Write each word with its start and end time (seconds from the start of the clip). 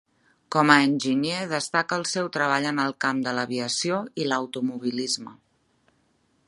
Com 0.53 0.69
a 0.75 0.77
enginyer 0.85 1.41
destaca 1.51 1.99
el 2.03 2.07
seu 2.13 2.31
treball 2.39 2.65
en 2.71 2.81
el 2.85 2.97
camp 3.07 3.21
de 3.27 3.35
l'aviació 3.41 3.99
i 4.23 4.27
l'automobilisme. 4.31 5.37